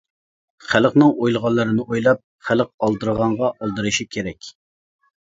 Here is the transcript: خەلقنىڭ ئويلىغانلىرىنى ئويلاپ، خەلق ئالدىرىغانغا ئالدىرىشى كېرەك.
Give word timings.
خەلقنىڭ 0.71 1.11
ئويلىغانلىرىنى 1.25 1.87
ئويلاپ، 1.87 2.23
خەلق 2.49 2.75
ئالدىرىغانغا 2.89 3.55
ئالدىرىشى 3.57 4.11
كېرەك. 4.17 4.55